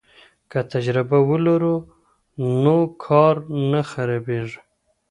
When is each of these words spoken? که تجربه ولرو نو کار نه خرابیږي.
که 0.51 0.59
تجربه 0.71 1.17
ولرو 1.29 1.75
نو 2.63 2.75
کار 3.05 3.35
نه 3.71 3.81
خرابیږي. 3.89 4.59